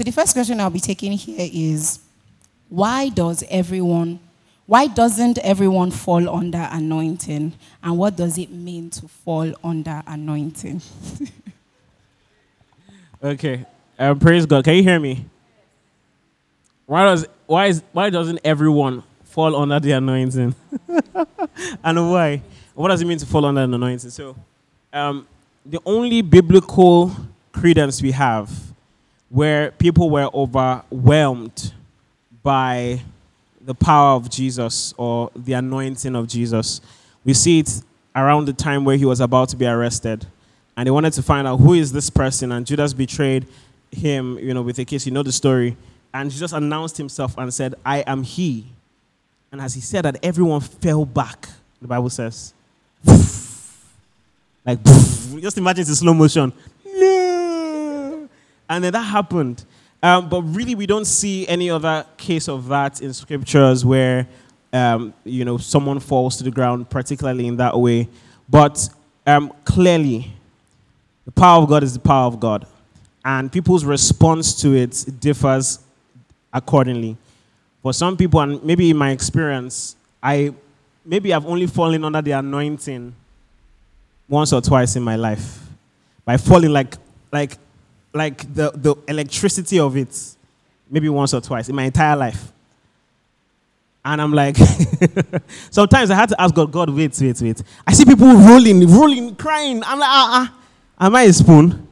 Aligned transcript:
So 0.00 0.04
the 0.04 0.12
first 0.12 0.32
question 0.32 0.58
I'll 0.60 0.70
be 0.70 0.80
taking 0.80 1.12
here 1.12 1.46
is 1.52 2.00
why 2.70 3.10
does 3.10 3.44
everyone 3.50 4.18
why 4.64 4.86
doesn't 4.86 5.36
everyone 5.40 5.90
fall 5.90 6.26
under 6.26 6.66
anointing 6.72 7.52
and 7.82 7.98
what 7.98 8.16
does 8.16 8.38
it 8.38 8.50
mean 8.50 8.88
to 8.88 9.06
fall 9.08 9.52
under 9.62 10.02
anointing? 10.06 10.80
okay. 13.22 13.66
Um, 13.98 14.18
praise 14.18 14.46
God. 14.46 14.64
Can 14.64 14.76
you 14.76 14.82
hear 14.82 14.98
me? 14.98 15.26
Why 16.86 17.04
does 17.04 17.26
why 17.44 17.66
is 17.66 17.82
why 17.92 18.08
doesn't 18.08 18.40
everyone 18.42 19.02
fall 19.24 19.54
under 19.54 19.80
the 19.80 19.92
anointing? 19.92 20.54
and 21.84 22.10
why? 22.10 22.40
What 22.72 22.88
does 22.88 23.02
it 23.02 23.04
mean 23.04 23.18
to 23.18 23.26
fall 23.26 23.44
under 23.44 23.60
an 23.60 23.74
anointing? 23.74 24.08
So, 24.08 24.34
um, 24.94 25.26
the 25.66 25.78
only 25.84 26.22
biblical 26.22 27.14
credence 27.52 28.00
we 28.00 28.12
have 28.12 28.69
where 29.30 29.70
people 29.70 30.10
were 30.10 30.28
overwhelmed 30.34 31.72
by 32.42 33.00
the 33.60 33.74
power 33.74 34.16
of 34.16 34.28
Jesus 34.28 34.92
or 34.96 35.30
the 35.36 35.52
anointing 35.52 36.16
of 36.16 36.26
Jesus. 36.26 36.80
We 37.24 37.34
see 37.34 37.60
it 37.60 37.82
around 38.14 38.46
the 38.46 38.52
time 38.52 38.84
where 38.84 38.96
he 38.96 39.04
was 39.04 39.20
about 39.20 39.48
to 39.50 39.56
be 39.56 39.66
arrested. 39.66 40.26
And 40.76 40.86
they 40.86 40.90
wanted 40.90 41.12
to 41.14 41.22
find 41.22 41.46
out 41.46 41.58
who 41.58 41.74
is 41.74 41.92
this 41.92 42.10
person. 42.10 42.52
And 42.52 42.66
Judas 42.66 42.92
betrayed 42.92 43.46
him, 43.92 44.38
you 44.38 44.52
know, 44.52 44.62
with 44.62 44.78
a 44.78 44.84
kiss. 44.84 45.06
You 45.06 45.12
know 45.12 45.22
the 45.22 45.32
story. 45.32 45.76
And 46.12 46.30
Jesus 46.30 46.52
announced 46.52 46.96
himself 46.96 47.38
and 47.38 47.52
said, 47.54 47.74
I 47.86 47.98
am 48.00 48.24
he. 48.24 48.66
And 49.52 49.60
as 49.60 49.74
he 49.74 49.80
said 49.80 50.04
that, 50.04 50.16
everyone 50.24 50.60
fell 50.60 51.04
back, 51.04 51.48
the 51.80 51.88
Bible 51.88 52.10
says. 52.10 52.52
Like, 54.64 54.82
just 54.84 55.58
imagine 55.58 55.82
it's 55.82 55.90
in 55.90 55.96
slow 55.96 56.14
motion. 56.14 56.52
And 58.70 58.84
then 58.84 58.92
that 58.92 59.02
happened. 59.02 59.64
Um, 60.02 60.28
but 60.28 60.42
really, 60.42 60.74
we 60.76 60.86
don't 60.86 61.04
see 61.04 61.46
any 61.48 61.68
other 61.68 62.06
case 62.16 62.48
of 62.48 62.68
that 62.68 63.02
in 63.02 63.12
scriptures 63.12 63.84
where, 63.84 64.26
um, 64.72 65.12
you 65.24 65.44
know, 65.44 65.58
someone 65.58 65.98
falls 65.98 66.36
to 66.38 66.44
the 66.44 66.52
ground, 66.52 66.88
particularly 66.88 67.48
in 67.48 67.56
that 67.56 67.78
way. 67.78 68.08
But 68.48 68.88
um, 69.26 69.52
clearly, 69.64 70.32
the 71.26 71.32
power 71.32 71.62
of 71.62 71.68
God 71.68 71.82
is 71.82 71.94
the 71.94 72.00
power 72.00 72.26
of 72.26 72.38
God. 72.38 72.66
And 73.24 73.52
people's 73.52 73.84
response 73.84 74.58
to 74.62 74.74
it 74.74 75.04
differs 75.18 75.80
accordingly. 76.52 77.16
For 77.82 77.92
some 77.92 78.16
people, 78.16 78.40
and 78.40 78.62
maybe 78.62 78.88
in 78.90 78.96
my 78.96 79.10
experience, 79.10 79.96
I 80.22 80.54
maybe 81.04 81.34
I've 81.34 81.46
only 81.46 81.66
fallen 81.66 82.04
under 82.04 82.22
the 82.22 82.32
anointing 82.32 83.14
once 84.28 84.52
or 84.52 84.60
twice 84.60 84.96
in 84.96 85.02
my 85.02 85.16
life. 85.16 85.58
By 86.24 86.36
falling 86.36 86.70
like 86.70 86.94
like 87.32 87.58
like 88.12 88.52
the, 88.54 88.70
the 88.74 88.94
electricity 89.08 89.78
of 89.78 89.96
it, 89.96 90.16
maybe 90.90 91.08
once 91.08 91.32
or 91.34 91.40
twice 91.40 91.68
in 91.68 91.74
my 91.76 91.84
entire 91.84 92.16
life. 92.16 92.52
And 94.04 94.20
I'm 94.20 94.32
like, 94.32 94.56
sometimes 95.70 96.10
I 96.10 96.14
had 96.14 96.30
to 96.30 96.40
ask 96.40 96.54
God, 96.54 96.72
God, 96.72 96.90
wait, 96.90 97.16
wait, 97.20 97.40
wait. 97.40 97.62
I 97.86 97.92
see 97.92 98.04
people 98.04 98.32
rolling, 98.32 98.86
rolling, 98.88 99.34
crying. 99.36 99.82
I'm 99.84 99.98
like, 99.98 100.08
ah, 100.08 100.50
ah, 100.98 101.06
am 101.06 101.14
I 101.14 101.22
a 101.22 101.32
spoon? 101.32 101.86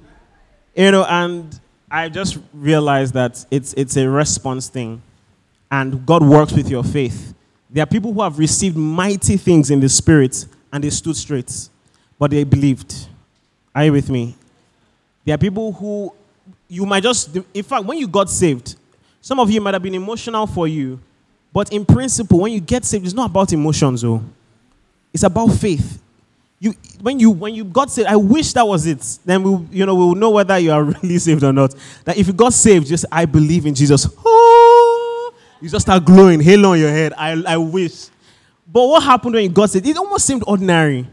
You 0.74 0.91
know, 0.91 1.05
and 1.05 1.58
I 1.91 2.08
just 2.08 2.39
realized 2.55 3.14
that 3.14 3.44
it's, 3.50 3.74
it's 3.74 3.96
a 3.96 4.08
response 4.08 4.69
thing. 4.69 5.02
And 5.70 6.06
God 6.06 6.22
works 6.22 6.52
with 6.52 6.70
your 6.70 6.83
faith. 6.83 7.34
There 7.69 7.83
are 7.83 7.86
people 7.86 8.14
who 8.14 8.22
have 8.22 8.39
received 8.39 8.77
mighty 8.77 9.36
things 9.36 9.70
in 9.70 9.80
the 9.80 9.89
spirit 9.89 10.46
and 10.72 10.83
they 10.83 10.91
stood 10.91 11.16
straight, 11.16 11.69
but 12.19 12.30
they 12.30 12.44
believed. 12.44 13.08
Are 13.74 13.84
you 13.84 13.92
with 13.92 14.08
me? 14.08 14.34
There 15.28 15.34
are 15.34 15.38
people 15.38 15.72
who 15.74 16.10
you 16.68 16.86
might 16.86 17.02
just, 17.02 17.36
in 17.52 17.62
fact, 17.62 17.84
when 17.84 17.98
you 17.98 18.08
got 18.08 18.30
saved, 18.30 18.76
some 19.20 19.38
of 19.38 19.50
you 19.50 19.60
might 19.60 19.74
have 19.74 19.82
been 19.82 19.94
emotional 19.94 20.46
for 20.46 20.66
you, 20.66 20.98
but 21.52 21.70
in 21.70 21.84
principle, 21.84 22.40
when 22.40 22.50
you 22.50 22.60
get 22.60 22.82
saved, 22.86 23.04
it's 23.04 23.12
not 23.12 23.28
about 23.28 23.52
emotions, 23.52 24.00
though. 24.00 24.22
It's 25.12 25.24
about 25.24 25.48
faith. 25.48 26.00
You, 26.58 26.72
when 27.02 27.20
you 27.20 27.30
when 27.30 27.55
you 27.55 27.64
got 27.64 27.90
saved, 27.90 28.08
I 28.08 28.17
wish 28.17 28.55
that 28.55 28.67
was 28.67 28.86
it. 28.86 29.18
Then 29.27 29.42
we, 29.42 29.67
you 29.80 29.84
know, 29.84 29.94
we 29.94 30.05
will 30.05 30.14
know 30.14 30.30
whether 30.30 30.58
you 30.58 30.72
are 30.72 30.83
really 31.02 31.18
saved 31.18 31.44
or 31.44 31.52
not. 31.52 31.74
That 32.06 32.17
if 32.17 32.27
you 32.27 32.33
got 32.33 32.55
saved, 32.55 32.86
just 32.86 33.05
I 33.12 33.27
believe 33.27 33.67
in 33.67 33.74
Jesus. 33.74 34.08
Oh, 34.24 35.34
you 35.61 35.68
just 35.68 35.84
start 35.84 36.06
glowing, 36.06 36.40
halo 36.40 36.72
on 36.72 36.78
your 36.78 36.90
head. 36.90 37.12
I, 37.18 37.33
I 37.46 37.58
wish. 37.58 38.06
But 38.67 38.86
what 38.86 39.02
happened 39.02 39.34
when 39.34 39.44
you 39.44 39.50
got 39.50 39.68
saved? 39.68 39.86
It 39.86 39.98
almost 39.98 40.24
seemed 40.24 40.42
ordinary. 40.46 41.06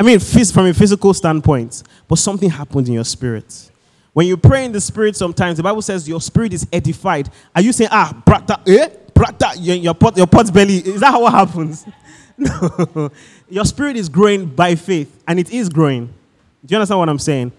I 0.00 0.02
mean, 0.02 0.18
from 0.18 0.64
a 0.64 0.72
physical 0.72 1.12
standpoint, 1.12 1.82
but 2.08 2.16
something 2.16 2.48
happens 2.48 2.88
in 2.88 2.94
your 2.94 3.04
spirit. 3.04 3.70
When 4.14 4.26
you 4.26 4.38
pray 4.38 4.64
in 4.64 4.72
the 4.72 4.80
spirit, 4.80 5.14
sometimes 5.14 5.58
the 5.58 5.62
Bible 5.62 5.82
says 5.82 6.08
your 6.08 6.22
spirit 6.22 6.54
is 6.54 6.66
edified. 6.72 7.28
Are 7.54 7.60
you 7.60 7.70
saying, 7.70 7.90
ah, 7.92 8.18
brata, 8.24 8.66
eh, 8.66 8.88
brata, 9.12 9.52
your, 9.58 9.76
your, 9.76 9.92
pot, 9.92 10.16
your 10.16 10.26
pot's 10.26 10.50
belly? 10.50 10.78
Is 10.78 11.00
that 11.00 11.10
how 11.10 11.26
it 11.26 11.30
happens? 11.30 11.84
no. 12.38 13.10
Your 13.50 13.66
spirit 13.66 13.98
is 13.98 14.08
growing 14.08 14.46
by 14.46 14.74
faith, 14.74 15.22
and 15.28 15.38
it 15.38 15.50
is 15.50 15.68
growing. 15.68 16.06
Do 16.06 16.72
you 16.72 16.78
understand 16.78 16.98
what 16.98 17.10
I'm 17.10 17.18
saying? 17.18 17.52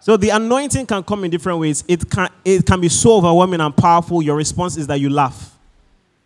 So 0.00 0.16
the 0.16 0.30
anointing 0.30 0.86
can 0.86 1.04
come 1.04 1.22
in 1.22 1.30
different 1.30 1.60
ways. 1.60 1.84
It 1.86 2.10
can, 2.10 2.28
it 2.44 2.66
can 2.66 2.80
be 2.80 2.88
so 2.88 3.18
overwhelming 3.18 3.60
and 3.60 3.74
powerful. 3.74 4.20
Your 4.20 4.34
response 4.34 4.76
is 4.76 4.88
that 4.88 4.98
you 4.98 5.10
laugh, 5.10 5.56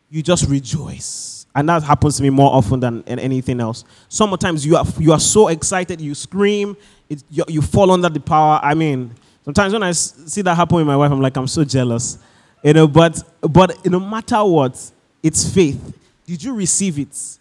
you 0.08 0.22
just 0.22 0.48
rejoice. 0.48 1.38
And 1.58 1.69
that 1.69 1.82
happens 1.82 2.19
to 2.19 2.22
me 2.22 2.30
more 2.30 2.54
often 2.54 2.78
than 2.78 3.02
anything 3.08 3.58
else. 3.60 3.84
Sometimes 4.08 4.64
you 4.64 4.76
are, 4.76 4.86
you 4.96 5.10
are 5.10 5.19
so 5.19 5.48
excited, 5.48 6.00
you 6.00 6.14
scream, 6.14 6.76
it, 7.08 7.24
you, 7.30 7.42
you 7.48 7.62
fall 7.62 7.91
under 7.91 8.08
the 8.08 8.20
power. 8.20 8.60
I 8.62 8.74
mean, 8.74 9.12
sometimes 9.44 9.72
when 9.72 9.82
I 9.82 9.91
see 9.91 10.41
that 10.42 10.54
happen 10.54 10.76
with 10.76 10.86
my 10.86 10.97
wife, 10.97 11.10
I'm 11.10 11.20
like, 11.20 11.36
I'm 11.36 11.48
so 11.48 11.64
jealous. 11.64 12.18
You 12.62 12.74
know, 12.74 12.86
but, 12.86 13.20
but 13.41 13.84
no 13.84 13.98
matter 13.98 14.44
what, 14.44 14.78
it's 15.20 15.52
faith. 15.52 15.98
Did 16.24 16.44
you 16.44 16.54
receive 16.54 16.97
it? 16.97 17.38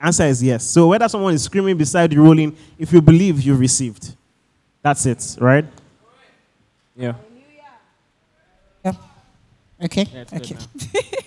Answer 0.00 0.26
is 0.26 0.40
yes. 0.40 0.64
So 0.64 0.86
whether 0.86 1.08
someone 1.08 1.34
is 1.34 1.42
screaming 1.42 1.76
beside 1.76 2.12
you, 2.12 2.22
rolling, 2.22 2.56
if 2.78 2.92
you 2.92 3.02
believe, 3.02 3.42
you 3.42 3.56
received. 3.56 4.14
That's 4.80 5.06
it, 5.06 5.36
right? 5.40 5.64
Yeah. 6.94 7.14
Yeah. 8.84 8.92
Okay. 9.82 10.06
Yeah, 10.14 10.24
okay. 10.34 10.56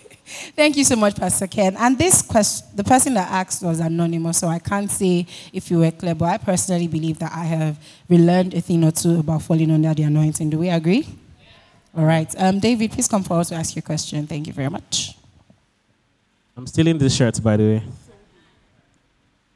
Thank 0.56 0.78
you 0.78 0.84
so 0.84 0.96
much, 0.96 1.16
Pastor 1.16 1.48
Ken. 1.48 1.76
And 1.78 1.98
this 1.98 2.22
question, 2.22 2.68
the 2.76 2.84
person 2.84 3.14
that 3.16 3.30
asked 3.32 3.64
was 3.64 3.80
anonymous, 3.80 4.38
so 4.40 4.48
I 4.48 4.60
can't 4.60 4.90
say 4.90 5.26
if 5.52 5.72
you 5.72 5.80
were 5.80 5.92
clear, 5.92 6.16
but 6.16 6.26
I 6.26 6.38
personally 6.38 6.88
believe 6.88 7.20
that 7.20 7.32
I 7.34 7.44
have 7.46 7.84
relearned 8.08 8.54
a 8.54 8.62
thing 8.62 8.84
or 8.84 8.92
two 8.92 9.20
about 9.20 9.42
falling 9.42 9.72
under 9.72 9.94
the 9.94 10.04
anointing. 10.04 10.50
Do 10.50 10.60
we 10.60 10.70
agree? 10.70 11.08
All 11.96 12.06
right. 12.06 12.34
Um, 12.38 12.60
David, 12.60 12.92
please 12.92 13.08
come 13.08 13.24
forward 13.24 13.48
to 13.48 13.56
ask 13.56 13.76
your 13.76 13.82
question. 13.82 14.28
Thank 14.28 14.48
you 14.48 14.54
very 14.54 14.70
much. 14.70 15.16
I'm 16.56 16.68
still 16.68 16.88
in 16.88 16.98
this 16.98 17.16
shirt, 17.16 17.42
by 17.42 17.58
the 17.58 17.64
way. 17.64 17.84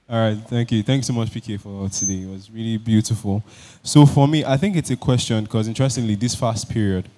All 0.09 0.19
right, 0.19 0.37
thank 0.47 0.71
you. 0.71 0.83
Thanks 0.83 1.07
so 1.07 1.13
much, 1.13 1.29
PK, 1.29 1.59
for 1.59 1.89
today. 1.89 2.21
It 2.21 2.29
was 2.29 2.51
really 2.51 2.77
beautiful. 2.77 3.43
So, 3.81 4.05
for 4.05 4.27
me, 4.27 4.45
I 4.45 4.57
think 4.57 4.75
it's 4.75 4.89
a 4.89 4.95
question 4.95 5.43
because, 5.43 5.67
interestingly, 5.67 6.15
this 6.15 6.35
fast 6.35 6.69
period, 6.69 7.09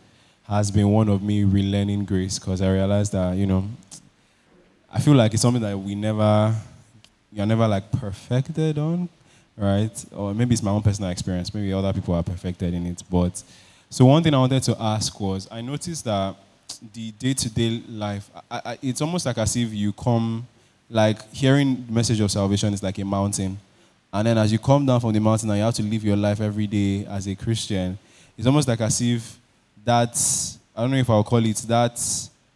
has 0.47 0.69
been 0.69 0.89
one 0.89 1.09
of 1.09 1.23
me 1.23 1.44
relearning 1.44 2.06
grace 2.06 2.38
because 2.38 2.61
I 2.61 2.72
realized 2.72 3.11
that, 3.13 3.35
you 3.35 3.47
know, 3.47 3.67
I 4.94 5.00
feel 5.00 5.16
like 5.16 5.33
it's 5.33 5.41
something 5.41 5.61
that 5.61 5.78
we 5.78 5.95
never, 5.95 6.56
you're 7.31 7.45
never 7.45 7.67
like 7.67 7.91
perfected 7.91 8.78
on, 8.78 9.09
right? 9.57 10.05
Or 10.16 10.34
maybe 10.34 10.53
it's 10.53 10.63
my 10.63 10.72
own 10.72 10.84
personal 10.84 11.09
experience. 11.09 11.53
Maybe 11.53 11.73
other 11.73 11.91
people 11.94 12.13
are 12.13 12.23
perfected 12.23 12.73
in 12.73 12.85
it. 12.85 13.03
But 13.09 13.41
so 13.89 14.05
one 14.05 14.22
thing 14.22 14.34
I 14.34 14.38
wanted 14.38 14.63
to 14.63 14.75
ask 14.79 15.19
was 15.19 15.47
I 15.51 15.61
noticed 15.61 16.05
that 16.05 16.35
the 16.94 17.11
day 17.11 17.34
to 17.34 17.50
day 17.50 17.81
life, 17.89 18.29
I, 18.51 18.61
I, 18.66 18.78
it's 18.81 19.01
almost 19.01 19.25
like 19.25 19.38
as 19.39 19.55
if 19.55 19.73
you 19.73 19.94
come, 19.94 20.47
like 20.89 21.31
hearing 21.34 21.85
the 21.88 21.91
message 21.91 22.19
of 22.19 22.29
salvation 22.29 22.73
is 22.73 22.84
like 22.84 23.00
a 23.00 23.05
mountain. 23.05 23.57
And 24.13 24.28
then 24.28 24.38
as 24.38 24.51
you 24.51 24.59
come 24.59 24.85
down 24.85 25.01
from 25.01 25.11
the 25.11 25.19
mountain 25.19 25.50
and 25.50 25.57
you 25.57 25.66
have 25.66 25.73
to 25.73 25.84
live 25.84 26.03
your 26.03 26.16
life 26.16 26.39
every 26.39 26.67
day 26.67 27.05
as 27.07 27.28
a 27.28 27.35
Christian, 27.35 27.97
it's 28.38 28.45
almost 28.45 28.67
like 28.67 28.79
as 28.81 29.01
if 29.01 29.39
that 29.85 30.18
I 30.75 30.81
don't 30.81 30.91
know 30.91 30.97
if 30.97 31.09
I'll 31.09 31.23
call 31.23 31.46
it 31.46 31.55
that, 31.58 31.96
that 31.96 31.99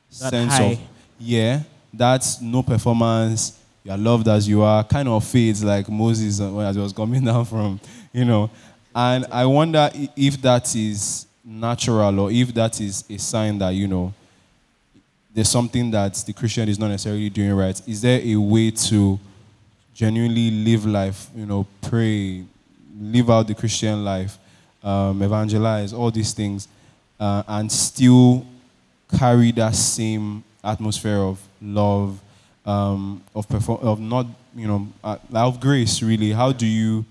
sense 0.09 0.57
high. 0.57 0.63
of 0.63 0.79
yeah, 1.19 1.61
that's 1.93 2.41
no 2.41 2.63
performance. 2.63 3.57
You 3.83 3.91
are 3.91 3.97
loved 3.97 4.27
as 4.27 4.47
you 4.47 4.61
are, 4.61 4.83
kind 4.83 5.07
of 5.07 5.23
fades 5.23 5.63
like 5.63 5.87
Moses 5.89 6.41
uh, 6.41 6.57
as 6.59 6.75
he 6.75 6.81
was 6.81 6.91
coming 6.91 7.23
down 7.25 7.45
from, 7.45 7.79
you 8.11 8.25
know. 8.25 8.49
And 8.93 9.25
I 9.31 9.45
wonder 9.45 9.89
if 10.15 10.41
that 10.41 10.75
is 10.75 11.27
natural 11.45 12.19
or 12.19 12.31
if 12.31 12.53
that 12.53 12.81
is 12.81 13.05
a 13.09 13.17
sign 13.17 13.57
that, 13.59 13.69
you 13.69 13.87
know, 13.87 14.13
there's 15.33 15.49
something 15.49 15.91
that 15.91 16.15
the 16.15 16.33
Christian 16.33 16.67
is 16.67 16.79
not 16.79 16.87
necessarily 16.87 17.29
doing 17.29 17.53
right. 17.53 17.79
Is 17.87 18.01
there 18.01 18.19
a 18.21 18.35
way 18.35 18.71
to 18.71 19.19
genuinely 19.93 20.51
live 20.51 20.85
life, 20.85 21.29
you 21.35 21.45
know, 21.45 21.65
pray, 21.81 22.43
live 22.99 23.29
out 23.29 23.47
the 23.47 23.55
Christian 23.55 24.03
life, 24.03 24.37
um, 24.83 25.21
evangelize, 25.21 25.93
all 25.93 26.11
these 26.11 26.33
things? 26.33 26.67
Uh, 27.19 27.43
and 27.47 27.71
still 27.71 28.45
carry 29.17 29.51
that 29.53 29.75
same 29.75 30.43
atmosphere 30.63 31.17
of 31.17 31.39
love, 31.61 32.19
um, 32.65 33.21
of 33.35 33.47
perform- 33.49 33.79
of 33.81 33.99
not 33.99 34.25
you 34.55 34.67
know 34.67 34.87
uh, 35.03 35.17
of 35.33 35.59
grace 35.59 36.01
really. 36.01 36.31
How 36.31 36.51
do 36.51 36.65
you 36.65 37.05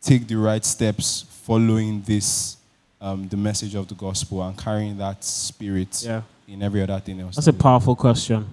take 0.00 0.26
the 0.26 0.36
right 0.36 0.64
steps 0.64 1.24
following 1.44 2.02
this 2.02 2.56
um, 3.00 3.28
the 3.28 3.36
message 3.36 3.74
of 3.74 3.86
the 3.88 3.94
gospel 3.94 4.42
and 4.42 4.56
carrying 4.56 4.96
that 4.98 5.22
spirit 5.24 6.02
Yeah. 6.04 6.22
in 6.48 6.62
every 6.62 6.82
other 6.82 6.98
thing 7.00 7.20
else. 7.20 7.36
That's 7.36 7.46
a 7.48 7.52
powerful 7.52 7.94
question. 7.94 8.46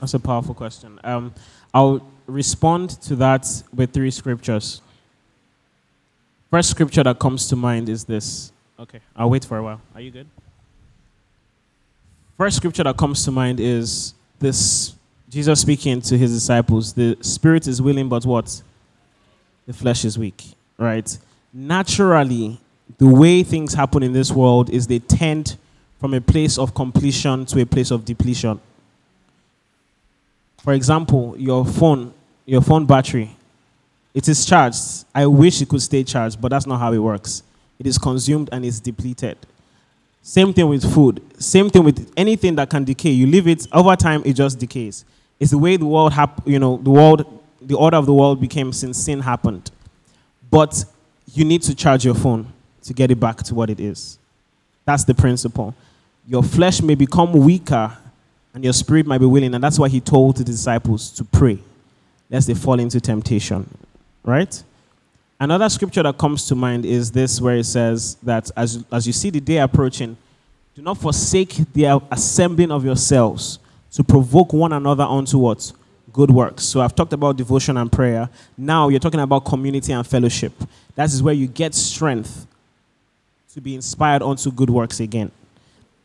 That's 0.00 0.14
a 0.14 0.18
powerful 0.20 0.54
question. 0.54 0.98
Um, 1.04 1.32
I'll 1.72 2.00
respond 2.26 2.90
to 3.02 3.16
that 3.16 3.46
with 3.74 3.92
three 3.92 4.10
scriptures. 4.10 4.80
First 6.50 6.70
scripture 6.70 7.02
that 7.04 7.18
comes 7.18 7.48
to 7.48 7.56
mind 7.56 7.88
is 7.88 8.04
this. 8.04 8.51
Okay, 8.82 8.98
I'll 9.14 9.30
wait 9.30 9.44
for 9.44 9.56
a 9.56 9.62
while. 9.62 9.80
Are 9.94 10.00
you 10.00 10.10
good? 10.10 10.26
First 12.36 12.56
scripture 12.56 12.82
that 12.82 12.96
comes 12.96 13.24
to 13.24 13.30
mind 13.30 13.60
is 13.60 14.12
this 14.40 14.94
Jesus 15.30 15.60
speaking 15.60 16.00
to 16.02 16.18
his 16.18 16.32
disciples. 16.32 16.92
The 16.92 17.16
spirit 17.20 17.68
is 17.68 17.80
willing, 17.80 18.08
but 18.08 18.26
what? 18.26 18.60
The 19.68 19.72
flesh 19.72 20.04
is 20.04 20.18
weak, 20.18 20.42
right? 20.78 21.16
Naturally, 21.52 22.58
the 22.98 23.06
way 23.06 23.44
things 23.44 23.72
happen 23.72 24.02
in 24.02 24.12
this 24.12 24.32
world 24.32 24.68
is 24.68 24.88
they 24.88 24.98
tend 24.98 25.56
from 26.00 26.12
a 26.14 26.20
place 26.20 26.58
of 26.58 26.74
completion 26.74 27.46
to 27.46 27.60
a 27.60 27.66
place 27.66 27.92
of 27.92 28.04
depletion. 28.04 28.60
For 30.58 30.72
example, 30.72 31.36
your 31.38 31.64
phone, 31.64 32.12
your 32.46 32.62
phone 32.62 32.84
battery, 32.86 33.36
it 34.12 34.28
is 34.28 34.44
charged. 34.44 35.04
I 35.14 35.26
wish 35.26 35.62
it 35.62 35.68
could 35.68 35.82
stay 35.82 36.02
charged, 36.02 36.40
but 36.40 36.48
that's 36.48 36.66
not 36.66 36.80
how 36.80 36.92
it 36.92 36.98
works. 36.98 37.44
It 37.82 37.88
is 37.88 37.98
consumed 37.98 38.48
and 38.52 38.64
is 38.64 38.78
depleted. 38.78 39.36
Same 40.22 40.52
thing 40.52 40.68
with 40.68 40.94
food. 40.94 41.20
Same 41.42 41.68
thing 41.68 41.82
with 41.82 42.12
anything 42.16 42.54
that 42.54 42.70
can 42.70 42.84
decay. 42.84 43.10
You 43.10 43.26
leave 43.26 43.48
it 43.48 43.66
over 43.72 43.96
time, 43.96 44.22
it 44.24 44.34
just 44.34 44.60
decays. 44.60 45.04
It's 45.40 45.50
the 45.50 45.58
way 45.58 45.76
the 45.76 45.84
world 45.84 46.12
hap- 46.12 46.46
you 46.46 46.60
know, 46.60 46.76
the 46.76 46.90
world, 46.90 47.42
the 47.60 47.74
order 47.74 47.96
of 47.96 48.06
the 48.06 48.14
world 48.14 48.40
became 48.40 48.72
since 48.72 48.98
sin 48.98 49.18
happened. 49.18 49.72
But 50.48 50.84
you 51.34 51.44
need 51.44 51.62
to 51.62 51.74
charge 51.74 52.04
your 52.04 52.14
phone 52.14 52.52
to 52.82 52.94
get 52.94 53.10
it 53.10 53.18
back 53.18 53.38
to 53.38 53.54
what 53.56 53.68
it 53.68 53.80
is. 53.80 54.16
That's 54.84 55.02
the 55.02 55.14
principle. 55.14 55.74
Your 56.28 56.44
flesh 56.44 56.80
may 56.82 56.94
become 56.94 57.32
weaker 57.32 57.98
and 58.54 58.62
your 58.62 58.74
spirit 58.74 59.06
might 59.08 59.18
be 59.18 59.26
willing. 59.26 59.54
And 59.54 59.64
that's 59.64 59.80
why 59.80 59.88
he 59.88 60.00
told 60.00 60.36
the 60.36 60.44
disciples 60.44 61.10
to 61.14 61.24
pray, 61.24 61.58
lest 62.30 62.46
they 62.46 62.54
fall 62.54 62.78
into 62.78 63.00
temptation. 63.00 63.68
Right? 64.22 64.62
Another 65.42 65.68
scripture 65.68 66.04
that 66.04 66.16
comes 66.18 66.46
to 66.46 66.54
mind 66.54 66.86
is 66.86 67.10
this, 67.10 67.40
where 67.40 67.56
it 67.56 67.64
says 67.64 68.14
that 68.22 68.48
as, 68.56 68.84
as 68.92 69.08
you 69.08 69.12
see 69.12 69.28
the 69.28 69.40
day 69.40 69.56
approaching, 69.56 70.16
do 70.76 70.82
not 70.82 70.98
forsake 70.98 71.56
the 71.72 72.00
assembling 72.12 72.70
of 72.70 72.84
yourselves 72.84 73.58
to 73.90 74.04
provoke 74.04 74.52
one 74.52 74.72
another 74.72 75.02
unto 75.02 75.38
what? 75.38 75.72
Good 76.12 76.30
works. 76.30 76.62
So 76.62 76.80
I've 76.80 76.94
talked 76.94 77.12
about 77.12 77.36
devotion 77.36 77.76
and 77.76 77.90
prayer. 77.90 78.28
Now 78.56 78.86
you're 78.86 79.00
talking 79.00 79.18
about 79.18 79.44
community 79.44 79.92
and 79.92 80.06
fellowship. 80.06 80.52
That 80.94 81.06
is 81.06 81.20
where 81.20 81.34
you 81.34 81.48
get 81.48 81.74
strength 81.74 82.46
to 83.52 83.60
be 83.60 83.74
inspired 83.74 84.22
unto 84.22 84.52
good 84.52 84.70
works 84.70 85.00
again. 85.00 85.32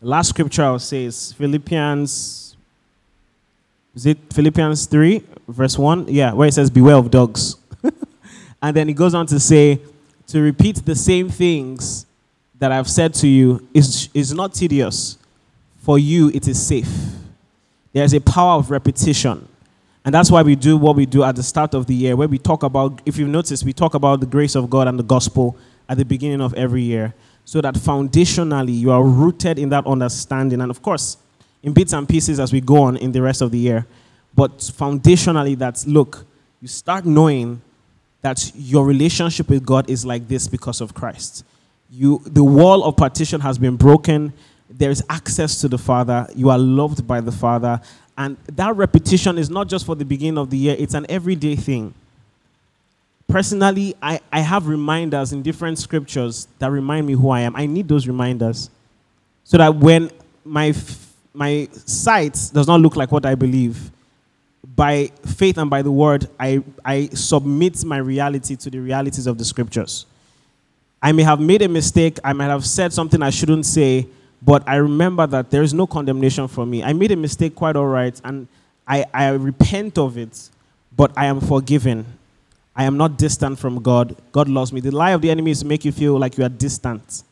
The 0.02 0.08
last 0.08 0.30
scripture 0.30 0.64
I'll 0.64 0.80
say 0.80 1.06
is 1.06 1.34
Philippians. 1.34 2.58
Is 3.94 4.06
it 4.08 4.18
Philippians 4.34 4.88
3, 4.88 5.22
verse 5.48 5.78
1? 5.78 6.08
Yeah, 6.08 6.34
where 6.34 6.48
it 6.48 6.56
says, 6.56 6.72
Beware 6.72 6.96
of 6.96 7.12
dogs. 7.12 7.56
And 8.62 8.76
then 8.76 8.88
he 8.88 8.94
goes 8.94 9.14
on 9.14 9.26
to 9.28 9.40
say, 9.40 9.80
To 10.28 10.42
repeat 10.42 10.78
the 10.86 10.96
same 10.96 11.30
things 11.30 12.06
that 12.60 12.72
I've 12.72 12.90
said 12.90 13.14
to 13.16 13.28
you 13.28 13.68
is, 13.74 14.10
is 14.14 14.34
not 14.34 14.54
tedious. 14.54 15.18
For 15.80 15.98
you, 16.00 16.30
it 16.30 16.48
is 16.48 16.62
safe. 16.66 16.90
There's 17.94 18.14
a 18.14 18.20
power 18.20 18.60
of 18.60 18.72
repetition. 18.72 19.48
And 20.04 20.14
that's 20.14 20.32
why 20.32 20.42
we 20.42 20.56
do 20.56 20.78
what 20.78 20.96
we 20.96 21.06
do 21.06 21.24
at 21.24 21.36
the 21.36 21.44
start 21.44 21.74
of 21.74 21.86
the 21.86 21.94
year, 21.94 22.16
where 22.16 22.28
we 22.28 22.38
talk 22.38 22.64
about, 22.64 23.02
if 23.06 23.18
you've 23.18 23.30
noticed, 23.30 23.64
we 23.64 23.74
talk 23.74 23.94
about 23.94 24.20
the 24.20 24.26
grace 24.26 24.56
of 24.56 24.70
God 24.70 24.88
and 24.88 24.98
the 24.98 25.04
gospel 25.04 25.58
at 25.90 25.98
the 25.98 26.06
beginning 26.06 26.42
of 26.42 26.54
every 26.54 26.82
year 26.82 27.14
so 27.46 27.62
that 27.62 27.76
foundationally 27.76 28.78
you 28.78 28.92
are 28.92 29.04
rooted 29.04 29.58
in 29.58 29.70
that 29.70 29.86
understanding. 29.88 30.60
And 30.62 30.70
of 30.70 30.82
course, 30.82 31.18
in 31.64 31.74
bits 31.74 31.94
and 31.94 32.08
pieces 32.08 32.40
as 32.40 32.52
we 32.52 32.62
go 32.62 32.84
on 32.84 32.98
in 32.98 33.12
the 33.12 33.22
rest 33.22 33.42
of 33.42 33.52
the 33.52 33.58
year. 33.58 33.86
But 34.36 34.58
foundationally, 34.58 35.58
that's 35.58 35.88
look, 35.88 36.26
you 36.62 36.68
start 36.68 37.06
knowing 37.06 37.62
that 38.28 38.52
your 38.56 38.86
relationship 38.86 39.50
with 39.50 39.66
God 39.66 39.90
is 39.90 40.06
like 40.06 40.28
this 40.28 40.48
because 40.48 40.82
of 40.82 40.94
Christ. 40.94 41.44
You, 41.90 42.22
the 42.26 42.44
wall 42.44 42.84
of 42.84 42.98
partition 42.98 43.42
has 43.42 43.58
been 43.58 43.78
broken. 43.78 44.34
There 44.70 44.92
is 44.92 45.04
access 45.10 45.62
to 45.62 45.68
the 45.68 45.78
Father. 45.78 46.28
You 46.36 46.50
are 46.50 46.58
loved 46.58 47.08
by 47.08 47.22
the 47.22 47.32
Father. 47.32 47.80
And 48.18 48.36
that 48.54 48.76
repetition 48.76 49.38
is 49.38 49.50
not 49.50 49.68
just 49.68 49.86
for 49.86 49.96
the 49.96 50.06
beginning 50.06 50.38
of 50.38 50.50
the 50.50 50.58
year, 50.58 50.76
it's 50.78 50.94
an 50.94 51.06
everyday 51.10 51.56
thing 51.56 51.94
personally, 53.28 53.94
I, 54.02 54.20
I 54.32 54.40
have 54.40 54.68
reminders 54.68 55.34
in 55.34 55.42
different 55.42 55.78
scriptures 55.80 56.48
that 56.60 56.72
remind 56.72 57.06
me 57.08 57.14
who 57.14 57.30
I 57.30 57.42
am. 57.42 57.56
I 57.56 57.66
need 57.66 57.88
those 57.88 58.08
reminders 58.08 58.70
so 59.44 59.58
that 59.58 59.76
when 59.76 60.12
my, 60.44 60.74
my 61.34 61.68
sight 61.86 62.34
does 62.54 62.68
not 62.68 62.80
look 62.80 62.96
like 62.96 63.12
what 63.12 63.26
I 63.26 63.36
believe, 63.36 63.92
by 64.78 65.08
faith 65.26 65.58
and 65.58 65.70
by 65.70 65.82
the 65.82 65.92
word, 65.92 66.30
I, 66.40 66.64
I 66.86 67.08
submit 67.08 67.84
my 67.84 67.98
reality 67.98 68.56
to 68.56 68.70
the 68.70 68.80
realities 68.80 69.26
of 69.26 69.40
the 69.40 69.44
scriptures. 69.44 70.06
I 71.02 71.12
may 71.12 71.24
have 71.24 71.40
made 71.40 71.64
a 71.64 71.68
mistake, 71.68 72.20
I 72.24 72.32
might 72.34 72.46
have 72.46 72.64
said 72.66 72.94
something 72.94 73.22
I 73.24 73.32
shouldn't 73.32 73.66
say, 73.66 74.08
but 74.42 74.64
I 74.70 74.76
remember 74.76 75.26
that 75.26 75.50
there 75.50 75.64
is 75.64 75.74
no 75.74 75.88
condemnation 75.88 76.48
for 76.48 76.64
me. 76.66 76.84
I 76.84 76.94
made 76.94 77.12
a 77.12 77.16
mistake 77.16 77.56
quite 77.56 77.76
all 77.76 77.88
right, 77.88 78.22
and 78.24 78.48
I, 78.88 79.04
I 79.12 79.30
repent 79.30 79.98
of 79.98 80.16
it, 80.16 80.50
but 80.96 81.12
I 81.18 81.26
am 81.26 81.42
forgiven. 81.42 82.06
I 82.76 82.84
am 82.84 82.98
not 82.98 83.18
distant 83.18 83.58
from 83.58 83.82
God. 83.82 84.16
God 84.32 84.48
loves 84.48 84.72
me. 84.72 84.80
The 84.80 84.92
lie 84.92 85.12
of 85.12 85.24
the 85.24 85.32
enemy 85.32 85.52
is 85.52 85.62
to 85.62 85.66
make 85.66 85.86
you 85.86 85.92
feel 85.92 86.20
like 86.20 86.38
you 86.38 86.46
are 86.46 86.50
distant 86.50 87.24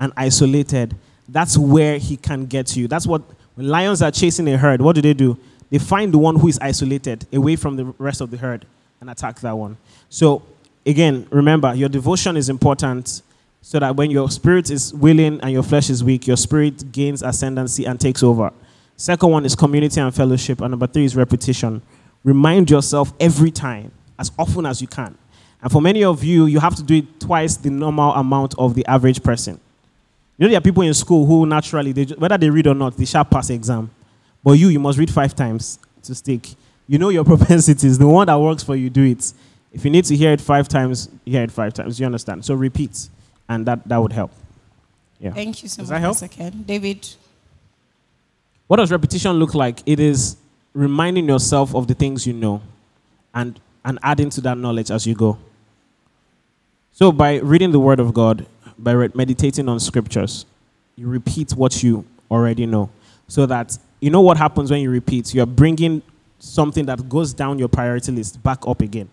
and 0.00 0.10
isolated. 0.16 0.96
That's 1.28 1.58
where 1.58 1.98
he 1.98 2.16
can 2.16 2.46
get 2.46 2.74
you. 2.74 2.88
That's 2.88 3.06
what 3.06 3.20
when 3.54 3.68
lions 3.68 4.02
are 4.02 4.10
chasing 4.10 4.48
a 4.48 4.56
herd, 4.56 4.80
what 4.80 4.94
do 4.96 5.02
they 5.02 5.14
do? 5.14 5.38
They 5.74 5.80
find 5.80 6.14
the 6.14 6.18
one 6.18 6.36
who 6.36 6.46
is 6.46 6.56
isolated 6.60 7.26
away 7.32 7.56
from 7.56 7.74
the 7.74 7.86
rest 7.98 8.20
of 8.20 8.30
the 8.30 8.36
herd 8.36 8.64
and 9.00 9.10
attack 9.10 9.40
that 9.40 9.58
one. 9.58 9.76
So, 10.08 10.44
again, 10.86 11.26
remember, 11.32 11.74
your 11.74 11.88
devotion 11.88 12.36
is 12.36 12.48
important 12.48 13.22
so 13.60 13.80
that 13.80 13.96
when 13.96 14.08
your 14.12 14.30
spirit 14.30 14.70
is 14.70 14.94
willing 14.94 15.40
and 15.40 15.50
your 15.50 15.64
flesh 15.64 15.90
is 15.90 16.04
weak, 16.04 16.28
your 16.28 16.36
spirit 16.36 16.92
gains 16.92 17.24
ascendancy 17.24 17.86
and 17.86 18.00
takes 18.00 18.22
over. 18.22 18.52
Second 18.96 19.30
one 19.30 19.44
is 19.44 19.56
community 19.56 20.00
and 20.00 20.14
fellowship. 20.14 20.60
And 20.60 20.70
number 20.70 20.86
three 20.86 21.06
is 21.06 21.16
repetition. 21.16 21.82
Remind 22.22 22.70
yourself 22.70 23.12
every 23.18 23.50
time 23.50 23.90
as 24.16 24.30
often 24.38 24.66
as 24.66 24.80
you 24.80 24.86
can. 24.86 25.18
And 25.60 25.72
for 25.72 25.82
many 25.82 26.04
of 26.04 26.22
you, 26.22 26.46
you 26.46 26.60
have 26.60 26.76
to 26.76 26.84
do 26.84 26.98
it 26.98 27.18
twice 27.18 27.56
the 27.56 27.70
normal 27.70 28.12
amount 28.12 28.54
of 28.58 28.76
the 28.76 28.86
average 28.86 29.24
person. 29.24 29.58
You 30.38 30.46
know, 30.46 30.50
there 30.50 30.58
are 30.58 30.60
people 30.60 30.84
in 30.84 30.94
school 30.94 31.26
who 31.26 31.44
naturally, 31.46 31.90
they, 31.90 32.04
whether 32.14 32.38
they 32.38 32.48
read 32.48 32.68
or 32.68 32.74
not, 32.74 32.96
they 32.96 33.06
shall 33.06 33.24
pass 33.24 33.48
the 33.48 33.54
exam. 33.54 33.90
But 34.44 34.52
you, 34.52 34.68
you 34.68 34.78
must 34.78 34.98
read 34.98 35.10
five 35.10 35.34
times 35.34 35.78
to 36.02 36.14
stick. 36.14 36.50
You 36.86 36.98
know 36.98 37.08
your 37.08 37.24
propensities. 37.32 37.98
The 37.98 38.06
one 38.06 38.26
that 38.26 38.38
works 38.38 38.62
for 38.62 38.76
you, 38.76 38.90
do 38.90 39.02
it. 39.04 39.32
If 39.72 39.84
you 39.84 39.90
need 39.90 40.04
to 40.04 40.16
hear 40.16 40.32
it 40.32 40.40
five 40.40 40.68
times, 40.68 41.08
hear 41.24 41.42
it 41.42 41.50
five 41.50 41.72
times. 41.74 41.98
You 41.98 42.06
understand? 42.06 42.44
So 42.44 42.54
repeat, 42.54 43.08
and 43.48 43.66
that, 43.66 43.88
that 43.88 43.96
would 43.96 44.12
help. 44.12 44.30
Yeah. 45.18 45.32
Thank 45.32 45.62
you 45.62 45.68
so 45.68 45.82
Does 45.82 45.90
much, 45.90 45.96
that 45.96 46.00
help? 46.00 46.20
Pastor 46.20 46.28
Ken. 46.28 46.62
David, 46.66 47.08
What 48.66 48.76
does 48.76 48.92
repetition 48.92 49.32
look 49.32 49.54
like? 49.54 49.80
It 49.86 49.98
is 49.98 50.36
reminding 50.74 51.26
yourself 51.26 51.74
of 51.74 51.86
the 51.86 51.94
things 51.94 52.26
you 52.26 52.34
know 52.34 52.60
and, 53.34 53.58
and 53.84 53.98
adding 54.02 54.28
to 54.30 54.40
that 54.42 54.58
knowledge 54.58 54.90
as 54.90 55.06
you 55.06 55.14
go. 55.14 55.38
So, 56.92 57.10
by 57.10 57.36
reading 57.38 57.72
the 57.72 57.80
Word 57.80 57.98
of 57.98 58.14
God, 58.14 58.46
by 58.78 58.92
re- 58.92 59.10
meditating 59.14 59.68
on 59.68 59.80
scriptures, 59.80 60.46
you 60.96 61.08
repeat 61.08 61.52
what 61.52 61.82
you 61.82 62.04
already 62.30 62.66
know. 62.66 62.90
So 63.26 63.46
that 63.46 63.78
you 64.04 64.10
know 64.10 64.20
what 64.20 64.36
happens 64.36 64.70
when 64.70 64.82
you 64.82 64.90
repeat? 64.90 65.32
You're 65.32 65.46
bringing 65.46 66.02
something 66.38 66.84
that 66.84 67.08
goes 67.08 67.32
down 67.32 67.58
your 67.58 67.68
priority 67.68 68.12
list 68.12 68.42
back 68.42 68.58
up 68.68 68.82
again. 68.82 69.08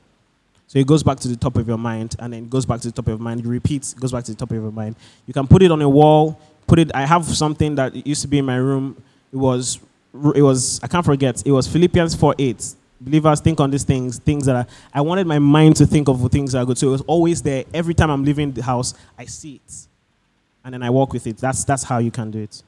So 0.68 0.80
it 0.80 0.86
goes 0.86 1.02
back 1.02 1.18
to 1.22 1.30
the 1.30 1.38
top 1.38 1.56
of 1.56 1.66
your 1.66 1.78
mind, 1.78 2.18
and 2.20 2.34
then 2.34 2.50
goes 2.50 2.66
back 2.66 2.82
to 2.82 2.90
the 2.90 2.92
top 2.92 3.08
of 3.08 3.12
your 3.12 3.20
mind. 3.20 3.42
You 3.42 3.50
repeat, 3.50 3.96
goes 3.98 4.12
back 4.12 4.26
to 4.26 4.32
the 4.34 4.38
top 4.38 4.52
of 4.52 4.58
your 4.58 4.70
mind. 4.70 4.98
You 5.28 5.34
can 5.34 5.48
put 5.48 5.64
it 5.64 5.72
on 5.72 5.82
a 5.82 5.88
wall. 5.88 6.38
Put 6.68 6.78
it. 6.80 6.92
I 6.94 7.06
have 7.06 7.24
something 7.24 7.76
that 7.76 8.06
used 8.06 8.22
to 8.24 8.28
be 8.28 8.40
in 8.40 8.46
my 8.46 8.58
room. 8.58 9.02
It 9.32 9.38
was. 9.38 9.80
It 10.36 10.42
was. 10.42 10.82
I 10.84 10.88
can't 10.88 11.06
forget. 11.06 11.42
It 11.46 11.52
was 11.52 11.70
Philippians 11.70 12.14
four 12.16 12.36
eight. 12.38 12.76
Believers 13.00 13.40
think 13.40 13.62
on 13.62 13.72
these 13.72 13.86
things. 13.86 14.20
Things 14.20 14.46
that 14.46 14.58
are, 14.58 14.68
I 14.94 15.00
wanted 15.00 15.26
my 15.26 15.40
mind 15.40 15.78
to 15.78 15.86
think 15.86 16.10
of 16.10 16.30
things 16.32 16.52
that 16.52 16.60
are 16.60 16.66
good. 16.66 16.78
So 16.78 16.88
it 16.88 16.92
was 16.92 17.02
always 17.04 17.42
there. 17.42 17.64
Every 17.74 17.94
time 17.94 18.10
I'm 18.10 18.26
leaving 18.26 18.52
the 18.52 18.62
house, 18.62 18.94
I 19.18 19.24
see 19.24 19.56
it, 19.56 19.88
and 20.66 20.74
then 20.74 20.84
I 20.84 20.90
walk 20.90 21.14
with 21.14 21.28
it. 21.28 21.38
That's 21.38 21.64
that's 21.64 21.84
how 21.84 22.00
you 22.00 22.12
can 22.12 22.30
do 22.30 22.40
it. 22.40 22.62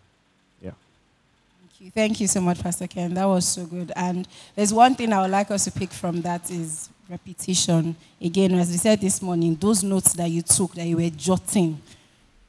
You. 1.84 1.92
Thank 1.92 2.22
you 2.22 2.28
so 2.28 2.40
much, 2.40 2.64
Pastor 2.64 2.88
Ken. 2.88 3.14
That 3.14 3.26
was 3.26 3.46
so 3.46 3.66
good. 3.66 3.92
And 3.98 4.26
there's 4.56 4.74
one 4.74 4.96
thing 4.96 5.12
I 5.12 5.22
would 5.22 5.32
like 5.32 5.52
us 5.52 5.66
to 5.66 5.72
pick 5.72 5.92
from 5.92 6.22
that 6.22 6.50
is 6.50 6.90
repetition. 7.10 7.98
Again, 8.22 8.54
as 8.54 8.72
we 8.72 8.78
said 8.78 9.02
this 9.02 9.22
morning, 9.22 9.56
those 9.56 9.84
notes 9.84 10.14
that 10.14 10.30
you 10.30 10.44
took, 10.44 10.74
that 10.76 10.86
you 10.86 10.96
were 10.96 11.10
jotting, 11.10 11.82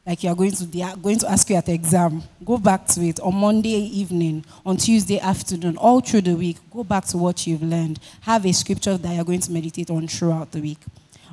like 0.06 0.22
you 0.22 0.30
are 0.30 0.36
going 0.36 0.52
to, 0.52 0.82
are 0.82 0.96
going 0.96 1.18
to 1.18 1.28
ask 1.28 1.50
you 1.50 1.56
at 1.56 1.66
the 1.66 1.72
exam, 1.72 2.22
go 2.44 2.58
back 2.58 2.86
to 2.86 3.00
it 3.00 3.18
on 3.18 3.34
Monday 3.34 3.70
evening, 3.70 4.44
on 4.64 4.76
Tuesday 4.76 5.18
afternoon, 5.18 5.76
all 5.78 6.00
through 6.00 6.20
the 6.20 6.36
week. 6.36 6.58
Go 6.72 6.84
back 6.84 7.04
to 7.06 7.18
what 7.18 7.44
you've 7.44 7.64
learned. 7.64 7.98
Have 8.20 8.46
a 8.46 8.52
scripture 8.52 8.96
that 8.96 9.16
you're 9.16 9.24
going 9.24 9.40
to 9.40 9.50
meditate 9.50 9.90
on 9.90 10.06
throughout 10.06 10.52
the 10.52 10.60
week. 10.60 10.78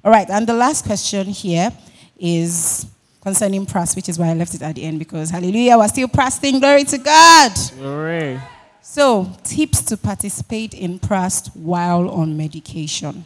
All 0.03 0.12
right, 0.12 0.27
and 0.27 0.48
the 0.48 0.55
last 0.55 0.86
question 0.86 1.27
here 1.27 1.72
is 2.17 2.88
concerning 3.22 3.66
prast, 3.66 3.96
which 3.96 4.10
is 4.10 4.18
why 4.18 4.28
I 4.28 4.34
left 4.34 4.54
it 4.54 4.62
at 4.62 4.75
the 4.75 4.84
end 4.84 5.00
because 5.00 5.30
hallelujah, 5.30 5.78
we're 5.78 5.88
still 5.88 6.08
prasting. 6.08 6.60
Glory 6.60 6.84
to 6.86 6.98
God. 6.98 7.51
Glory. 7.78 8.40
So, 8.82 9.32
tips 9.44 9.84
to 9.86 9.98
participate 9.98 10.74
in 10.74 11.00
prast 11.00 11.56
while 11.56 12.10
on 12.10 12.36
medication. 12.36 13.24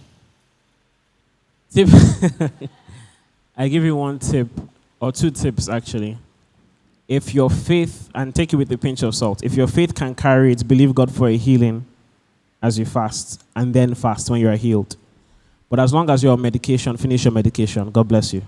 Tip. 1.72 1.90
I 3.58 3.68
give 3.70 3.84
you 3.84 3.96
one 3.96 4.20
tip 4.20 4.48
or 5.00 5.12
two 5.12 5.32
tips 5.32 5.70
actually. 5.70 6.18
If 7.08 7.34
your 7.34 7.50
faith, 7.50 8.10
and 8.16 8.34
take 8.34 8.52
it 8.52 8.56
with 8.56 8.72
a 8.72 8.78
pinch 8.78 9.04
of 9.04 9.14
salt, 9.16 9.44
if 9.44 9.54
your 9.54 9.68
faith 9.68 9.94
can 9.94 10.16
carry 10.16 10.52
it, 10.52 10.68
believe 10.68 10.94
God 10.96 11.12
for 11.12 11.30
a 11.30 11.38
healing 11.38 11.86
as 12.62 12.80
you 12.80 12.86
fast, 12.86 13.44
and 13.56 13.74
then 13.74 13.94
fast 13.94 14.30
when 14.30 14.42
you 14.42 14.50
are 14.50 14.56
healed. 14.56 14.96
But 15.70 15.80
as 15.80 15.94
long 15.94 16.10
as 16.10 16.24
you're 16.24 16.34
on 16.34 16.42
medication, 16.42 16.98
finish 16.98 17.26
your 17.26 17.32
medication. 17.32 17.92
God 17.92 18.08
bless 18.08 18.34
you. 18.34 18.42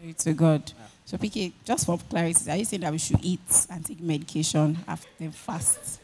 Glory 0.00 0.14
to 0.14 0.32
God. 0.32 0.72
So, 1.04 1.18
PK, 1.18 1.52
just 1.62 1.84
for 1.84 1.98
clarity, 1.98 2.50
are 2.50 2.56
you 2.56 2.64
saying 2.64 2.80
that 2.80 2.92
we 2.92 2.96
should 2.96 3.18
eat 3.22 3.66
and 3.68 3.84
take 3.84 4.00
medication 4.00 4.78
after 4.88 5.30
fast? 5.30 6.00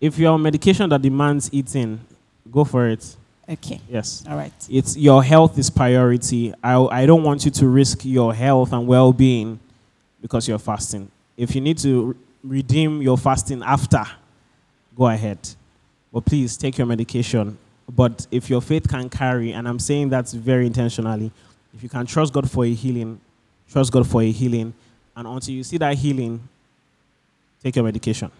If 0.00 0.18
you're 0.18 0.32
on 0.32 0.40
medication 0.40 0.88
that 0.88 1.02
demands 1.02 1.50
eating, 1.52 2.00
go 2.50 2.64
for 2.64 2.88
it. 2.88 3.16
Okay. 3.48 3.78
Yes. 3.90 4.24
All 4.26 4.36
right. 4.36 4.52
It's 4.70 4.96
your 4.96 5.22
health 5.22 5.58
is 5.58 5.68
priority. 5.68 6.54
I, 6.62 6.76
I 6.76 7.06
don't 7.06 7.22
want 7.22 7.44
you 7.44 7.50
to 7.50 7.66
risk 7.66 8.04
your 8.04 8.32
health 8.32 8.72
and 8.72 8.86
well-being 8.86 9.60
because 10.22 10.48
you're 10.48 10.58
fasting. 10.58 11.10
If 11.36 11.54
you 11.54 11.60
need 11.60 11.76
to 11.78 12.16
redeem 12.42 13.02
your 13.02 13.18
fasting 13.18 13.62
after, 13.62 14.04
go 14.96 15.08
ahead. 15.08 15.38
But 16.10 16.24
please 16.24 16.56
take 16.56 16.78
your 16.78 16.86
medication. 16.86 17.58
But 17.94 18.26
if 18.30 18.48
your 18.48 18.62
faith 18.62 18.88
can 18.88 19.10
carry, 19.10 19.52
and 19.52 19.68
I'm 19.68 19.78
saying 19.78 20.08
that 20.10 20.30
very 20.30 20.66
intentionally, 20.66 21.32
if 21.74 21.82
you 21.82 21.88
can 21.88 22.06
trust 22.06 22.32
God 22.32 22.50
for 22.50 22.64
a 22.64 22.72
healing, 22.72 23.20
trust 23.70 23.92
God 23.92 24.06
for 24.06 24.22
a 24.22 24.30
healing, 24.30 24.72
and 25.16 25.28
until 25.28 25.54
you 25.54 25.64
see 25.64 25.78
that 25.78 25.94
healing, 25.96 26.40
take 27.62 27.76
your 27.76 27.84
medication. 27.84 28.30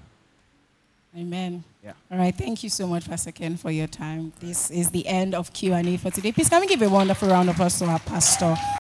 Amen. 1.16 1.62
Yeah. 1.84 1.92
All 2.10 2.16
right. 2.16 2.34
Thank 2.34 2.62
you 2.62 2.70
so 2.70 2.86
much, 2.86 3.06
Pastor 3.06 3.32
Ken, 3.32 3.56
for 3.56 3.70
your 3.70 3.86
time. 3.86 4.32
This 4.40 4.70
is 4.70 4.90
the 4.90 5.06
end 5.06 5.34
of 5.34 5.52
Q&A 5.52 5.96
for 5.98 6.10
today. 6.10 6.32
Please, 6.32 6.48
can 6.48 6.60
we 6.60 6.66
give 6.66 6.80
a 6.80 6.88
wonderful 6.88 7.28
round 7.28 7.50
of 7.50 7.56
applause 7.56 7.78
to 7.80 7.84
our 7.84 7.98
pastor? 7.98 8.56